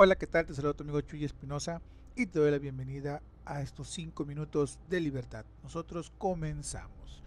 Hola, 0.00 0.14
¿qué 0.14 0.28
tal? 0.28 0.46
Te 0.46 0.54
saludo 0.54 0.74
tu 0.74 0.84
amigo 0.84 1.00
Chuy 1.00 1.24
Espinosa 1.24 1.82
y 2.14 2.26
te 2.26 2.38
doy 2.38 2.52
la 2.52 2.60
bienvenida 2.60 3.20
a 3.44 3.62
estos 3.62 3.88
5 3.88 4.24
minutos 4.24 4.78
de 4.88 5.00
libertad. 5.00 5.44
Nosotros 5.64 6.12
comenzamos. 6.18 7.24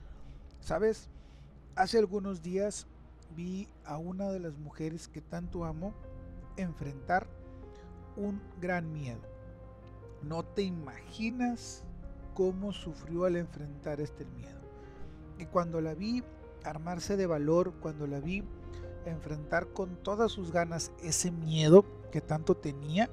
¿Sabes? 0.61 1.09
Hace 1.75 1.97
algunos 1.97 2.41
días 2.41 2.87
vi 3.35 3.67
a 3.83 3.97
una 3.97 4.31
de 4.31 4.39
las 4.39 4.57
mujeres 4.57 5.09
que 5.09 5.19
tanto 5.19 5.65
amo 5.65 5.93
enfrentar 6.55 7.27
un 8.15 8.41
gran 8.61 8.93
miedo. 8.93 9.19
No 10.23 10.43
te 10.43 10.61
imaginas 10.61 11.83
cómo 12.35 12.71
sufrió 12.71 13.25
al 13.25 13.35
enfrentar 13.35 13.99
este 13.99 14.23
miedo. 14.23 14.61
Y 15.39 15.45
cuando 15.45 15.81
la 15.81 15.93
vi 15.93 16.23
armarse 16.63 17.17
de 17.17 17.27
valor, 17.27 17.73
cuando 17.81 18.07
la 18.07 18.21
vi 18.21 18.45
enfrentar 19.05 19.67
con 19.73 19.97
todas 19.97 20.31
sus 20.31 20.53
ganas 20.53 20.93
ese 21.03 21.31
miedo 21.31 21.83
que 22.11 22.21
tanto 22.21 22.55
tenía, 22.55 23.09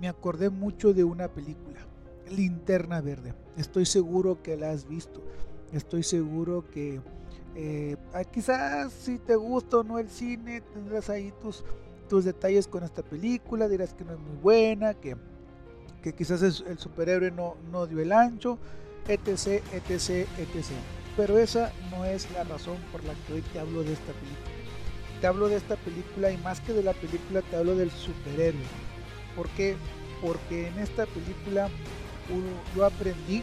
me 0.00 0.08
acordé 0.08 0.50
mucho 0.50 0.94
de 0.94 1.04
una 1.04 1.28
película, 1.28 1.80
Linterna 2.30 3.00
Verde. 3.00 3.34
Estoy 3.56 3.86
seguro 3.86 4.42
que 4.42 4.56
la 4.56 4.70
has 4.70 4.88
visto. 4.88 5.22
Estoy 5.72 6.02
seguro 6.02 6.64
que 6.70 7.00
eh, 7.54 7.96
ah, 8.12 8.24
quizás 8.24 8.92
si 8.92 9.18
te 9.18 9.36
gusta 9.36 9.78
o 9.78 9.82
no 9.84 9.98
el 9.98 10.08
cine, 10.08 10.60
tendrás 10.60 11.10
ahí 11.10 11.32
tus, 11.40 11.64
tus 12.08 12.24
detalles 12.24 12.66
con 12.66 12.82
esta 12.82 13.02
película, 13.02 13.68
dirás 13.68 13.94
que 13.94 14.04
no 14.04 14.12
es 14.12 14.18
muy 14.18 14.36
buena, 14.36 14.94
que, 14.94 15.16
que 16.02 16.12
quizás 16.12 16.42
el 16.42 16.78
superhéroe 16.78 17.30
no, 17.30 17.56
no 17.70 17.86
dio 17.86 18.00
el 18.00 18.12
ancho, 18.12 18.58
etc, 19.06 19.62
etc, 19.72 20.28
etc. 20.38 20.64
Pero 21.16 21.38
esa 21.38 21.72
no 21.90 22.04
es 22.04 22.30
la 22.32 22.44
razón 22.44 22.76
por 22.90 23.04
la 23.04 23.14
que 23.26 23.34
hoy 23.34 23.42
te 23.52 23.60
hablo 23.60 23.82
de 23.84 23.92
esta 23.92 24.12
película 24.12 24.63
te 25.24 25.28
hablo 25.28 25.48
de 25.48 25.56
esta 25.56 25.76
película 25.76 26.30
y 26.30 26.36
más 26.36 26.60
que 26.60 26.74
de 26.74 26.82
la 26.82 26.92
película 26.92 27.40
te 27.40 27.56
hablo 27.56 27.74
del 27.74 27.90
superhéroe. 27.90 28.60
¿Por 29.34 29.48
qué? 29.56 29.74
Porque 30.20 30.68
en 30.68 30.78
esta 30.78 31.06
película 31.06 31.70
yo 32.76 32.84
aprendí 32.84 33.42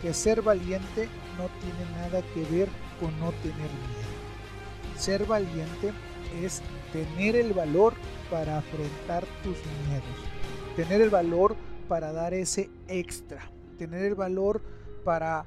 que 0.00 0.14
ser 0.14 0.42
valiente 0.42 1.08
no 1.36 1.48
tiene 1.60 1.90
nada 1.96 2.22
que 2.32 2.44
ver 2.44 2.68
con 3.00 3.18
no 3.18 3.32
tener 3.42 3.56
miedo. 3.56 4.96
Ser 4.96 5.26
valiente 5.26 5.92
es 6.40 6.62
tener 6.92 7.34
el 7.34 7.52
valor 7.52 7.94
para 8.30 8.58
afrontar 8.58 9.24
tus 9.42 9.56
miedos, 9.88 10.76
tener 10.76 11.00
el 11.00 11.10
valor 11.10 11.56
para 11.88 12.12
dar 12.12 12.32
ese 12.32 12.70
extra, 12.86 13.50
tener 13.76 14.04
el 14.04 14.14
valor 14.14 14.62
para 15.02 15.46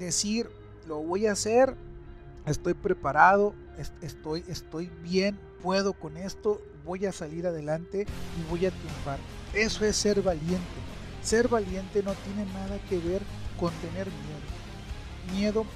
decir, 0.00 0.50
lo 0.88 0.96
voy 0.96 1.28
a 1.28 1.32
hacer, 1.32 1.76
estoy 2.44 2.74
preparado, 2.74 3.54
estoy, 4.00 4.44
estoy 4.48 4.90
bien, 5.02 5.38
puedo 5.62 5.92
con 5.92 6.16
esto, 6.16 6.62
voy 6.84 7.06
a 7.06 7.12
salir 7.12 7.46
adelante 7.46 8.02
y 8.02 8.50
voy 8.50 8.66
a 8.66 8.70
triunfar. 8.70 9.18
Eso 9.54 9.84
es 9.84 9.96
ser 9.96 10.22
valiente. 10.22 10.64
Ser 11.22 11.48
valiente 11.48 12.02
no 12.02 12.14
tiene 12.14 12.46
nada 12.52 12.78
que 12.88 12.98
ver 12.98 13.22
con 13.58 13.72
tener 13.74 14.06
miedo. 14.06 15.36
Miedo 15.38 15.66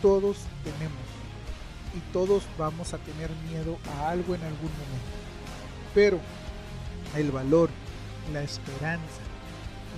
todos 0.00 0.38
tenemos 0.62 0.98
y 1.94 2.12
todos 2.12 2.44
vamos 2.58 2.92
a 2.92 2.98
tener 2.98 3.30
miedo 3.48 3.78
a 3.96 4.10
algo 4.10 4.34
en 4.34 4.42
algún 4.42 4.70
momento. 4.70 5.14
Pero 5.94 6.18
el 7.16 7.30
valor, 7.30 7.70
la 8.32 8.42
esperanza, 8.42 9.22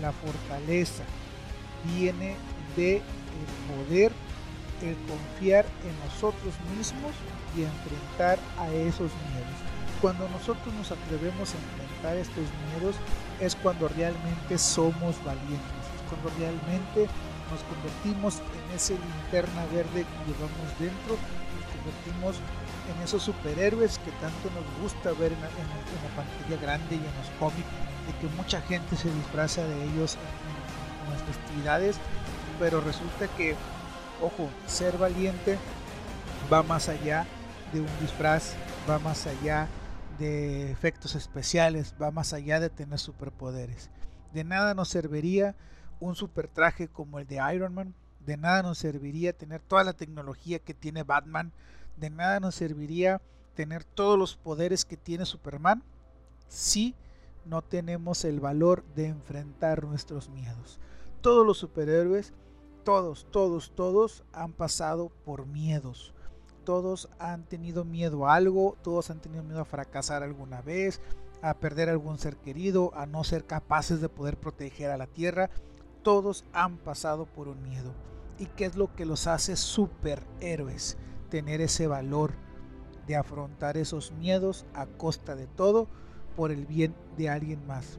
la 0.01 0.13
fortaleza 0.13 1.05
viene 1.85 2.37
de 2.77 3.01
poder 3.69 4.13
el 4.83 4.97
confiar 5.09 5.65
en 5.85 5.95
nosotros 6.05 6.55
mismos 6.77 7.13
y 7.57 7.63
enfrentar 7.63 8.39
a 8.59 8.69
esos 8.71 9.11
miedos. 9.33 9.57
Cuando 10.01 10.29
nosotros 10.29 10.75
nos 10.75 10.93
atrevemos 10.93 11.55
a 11.55 11.59
enfrentar 11.59 12.17
estos 12.17 12.45
miedos 12.69 12.97
es 13.41 13.57
cuando 13.57 13.89
realmente 13.89 14.59
somos 14.59 15.17
valientes, 15.25 15.85
es 15.97 16.03
cuando 16.11 16.31
realmente 16.39 17.09
nos 17.51 17.63
convertimos 17.63 18.43
en 18.53 18.77
ese 18.77 18.95
linterna 18.95 19.65
verde 19.73 20.05
que 20.05 20.21
llevamos 20.27 20.69
dentro, 20.79 21.17
nos 21.17 21.65
convertimos 21.73 22.37
en 22.91 23.03
esos 23.03 23.23
superhéroes 23.23 23.99
que 23.99 24.11
tanto 24.23 24.51
nos 24.55 24.67
gusta 24.83 25.13
ver 25.13 25.33
en, 25.33 25.41
la 25.41 26.13
pantalla 26.15 26.61
grande 26.61 26.97
y 26.97 26.99
en 26.99 27.17
los 27.17 27.31
cómics, 27.39 27.69
de 28.07 28.13
que 28.21 28.35
mucha 28.37 28.61
gente 28.63 28.97
se 28.97 29.11
disfraza 29.11 29.65
de 29.65 29.85
ellos 29.85 30.17
en 30.17 31.13
las 31.13 31.23
festividades, 31.23 31.97
pero 32.59 32.81
resulta 32.81 33.27
que 33.37 33.57
Ojo, 34.23 34.49
ser 34.67 34.97
valiente 34.97 35.59
va 36.51 36.63
más 36.63 36.89
allá 36.89 37.27
de 37.73 37.81
un 37.81 38.01
disfraz, 38.01 38.55
va 38.89 38.99
más 38.99 39.27
allá 39.27 39.69
de 40.19 40.71
efectos 40.71 41.15
especiales, 41.15 41.95
va 42.01 42.11
más 42.11 42.33
allá 42.33 42.59
de 42.59 42.71
tener 42.71 42.99
superpoderes. 42.99 43.91
De 44.33 44.43
nada 44.43 44.73
nos 44.73 44.89
serviría 44.89 45.55
un 46.01 46.15
super 46.15 46.49
traje 46.49 46.89
como 46.89 47.19
el 47.19 47.27
de 47.27 47.43
Iron 47.55 47.75
Man, 47.75 47.95
de 48.21 48.39
nada 48.39 48.63
nos 48.63 48.79
serviría 48.79 49.35
tener 49.35 49.61
toda 49.61 49.85
la 49.85 49.93
tecnología 49.93 50.61
que 50.61 50.73
tiene 50.73 51.03
Batman, 51.03 51.53
de 51.99 52.09
nada 52.09 52.41
nos 52.41 52.55
serviría 52.55 53.21
tener 53.55 53.85
todos 53.85 54.19
los 54.19 54.37
poderes 54.37 54.87
que 54.87 54.97
tiene 54.97 55.27
Superman 55.27 55.83
si 56.49 56.95
no 57.45 57.61
tenemos 57.61 58.25
el 58.25 58.41
valor 58.41 58.83
de 58.95 59.09
enfrentar 59.09 59.85
nuestros 59.85 60.31
miedos. 60.31 60.79
Todos 61.21 61.47
los 61.47 61.59
superhéroes 61.59 62.33
todos, 62.87 63.27
todos, 63.33 63.73
todos 63.75 64.23
han 64.33 64.53
pasado 64.53 65.11
por 65.25 65.45
miedos. 65.45 66.15
Todos 66.63 67.09
han 67.19 67.43
tenido 67.43 67.85
miedo 67.85 68.29
a 68.29 68.37
algo, 68.37 68.77
todos 68.81 69.11
han 69.11 69.19
tenido 69.19 69.43
miedo 69.43 69.61
a 69.61 69.65
fracasar 69.65 70.23
alguna 70.23 70.63
vez, 70.63 71.01
a 71.43 71.55
perder 71.55 71.89
algún 71.89 72.19
ser 72.19 72.37
querido, 72.37 72.93
a 72.95 73.05
no 73.05 73.25
ser 73.25 73.45
capaces 73.45 74.01
de 74.01 74.09
poder 74.09 74.37
proteger 74.37 74.93
a 74.93 74.97
la 74.97 75.09
tierra. 75.09 75.51
Todos 76.05 76.45
han 76.53 76.77
pasado 76.77 77.27
por 77.27 77.49
un 77.49 77.61
miedo. 77.65 77.93
¿Y 78.39 78.47
qué 78.47 78.67
es 78.67 78.77
lo 78.77 78.95
que 78.95 79.05
los 79.05 79.27
hace 79.27 79.57
superhéroes? 79.57 80.97
Tener 81.29 81.61
ese 81.61 81.89
valor 81.89 82.35
de 83.09 83.17
afrontar 83.17 83.77
esos 83.77 84.13
miedos 84.13 84.65
a 84.75 84.87
costa 84.87 85.35
de 85.35 85.49
todo 85.49 85.89
por 86.37 86.53
el 86.53 86.67
bien 86.67 86.95
de 87.17 87.31
alguien 87.31 87.67
más 87.67 87.99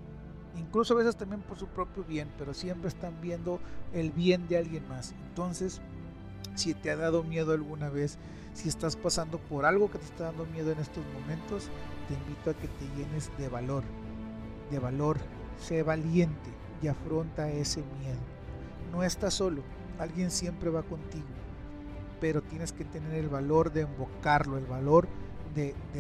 incluso 0.55 0.93
a 0.93 0.97
veces 0.97 1.15
también 1.15 1.41
por 1.41 1.57
su 1.57 1.67
propio 1.67 2.03
bien, 2.03 2.29
pero 2.37 2.53
siempre 2.53 2.87
están 2.87 3.19
viendo 3.21 3.59
el 3.93 4.11
bien 4.11 4.47
de 4.47 4.57
alguien 4.57 4.87
más. 4.87 5.13
Entonces, 5.29 5.81
si 6.55 6.73
te 6.73 6.91
ha 6.91 6.95
dado 6.95 7.23
miedo 7.23 7.53
alguna 7.53 7.89
vez, 7.89 8.17
si 8.53 8.69
estás 8.69 8.95
pasando 8.95 9.37
por 9.37 9.65
algo 9.65 9.91
que 9.91 9.99
te 9.99 10.05
está 10.05 10.25
dando 10.25 10.45
miedo 10.47 10.71
en 10.71 10.79
estos 10.79 11.03
momentos, 11.13 11.69
te 12.07 12.15
invito 12.15 12.49
a 12.49 12.53
que 12.53 12.67
te 12.67 12.85
llenes 12.97 13.31
de 13.37 13.49
valor, 13.49 13.83
de 14.71 14.79
valor, 14.79 15.17
sé 15.59 15.83
valiente 15.83 16.49
y 16.81 16.87
afronta 16.87 17.49
ese 17.49 17.83
miedo. 17.99 18.19
No 18.91 19.03
estás 19.03 19.35
solo, 19.35 19.61
alguien 19.99 20.31
siempre 20.31 20.69
va 20.69 20.83
contigo, 20.83 21.27
pero 22.19 22.41
tienes 22.41 22.71
que 22.71 22.85
tener 22.85 23.13
el 23.13 23.29
valor 23.29 23.71
de 23.71 23.81
invocarlo, 23.81 24.57
el 24.57 24.65
valor 24.65 25.07
de, 25.07 25.26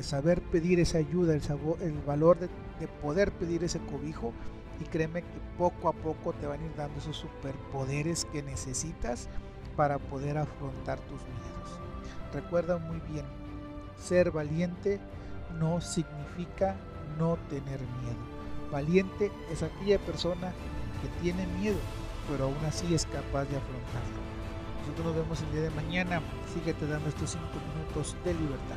saber 0.01 0.41
pedir 0.41 0.79
esa 0.79 0.97
ayuda, 0.99 1.33
el, 1.33 1.41
el 1.81 1.99
valor 2.05 2.39
de, 2.39 2.49
de, 2.79 2.87
poder 2.87 3.31
pedir 3.31 3.63
ese 3.63 3.79
cobijo 3.79 4.33
y 4.79 4.83
créeme 4.85 5.21
que 5.21 5.39
poco 5.57 5.89
a 5.89 5.93
poco 5.93 6.33
te 6.33 6.47
van 6.47 6.61
a 6.61 6.65
ir 6.65 6.75
dando 6.75 6.99
esos 6.99 7.17
superpoderes 7.17 8.25
que 8.25 8.43
necesitas 8.43 9.27
para 9.75 9.99
poder 9.99 10.37
afrontar 10.37 10.99
tus 11.01 11.21
miedos. 11.21 11.79
Recuerda 12.33 12.77
muy 12.77 12.99
bien, 13.11 13.25
ser 13.97 14.31
valiente 14.31 14.99
no 15.59 15.81
significa 15.81 16.75
no 17.17 17.37
tener 17.49 17.79
miedo. 17.79 18.37
Valiente 18.71 19.31
es 19.51 19.63
aquella 19.63 19.97
persona 19.99 20.51
que 21.01 21.21
tiene 21.21 21.47
miedo, 21.59 21.77
pero 22.29 22.45
aún 22.45 22.65
así 22.65 22.93
es 22.93 23.05
capaz 23.05 23.45
de 23.45 23.57
afrontarlo. 23.57 24.27
Nosotros 24.81 25.05
nos 25.07 25.15
vemos 25.15 25.41
el 25.41 25.51
día 25.51 25.61
de 25.61 25.69
mañana. 25.71 26.21
Síguete 26.53 26.87
dando 26.87 27.09
estos 27.09 27.31
5 27.31 27.45
minutos 27.75 28.15
de 28.23 28.33
libertad. 28.33 28.75